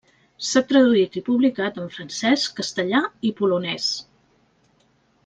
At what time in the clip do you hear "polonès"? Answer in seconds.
3.41-3.91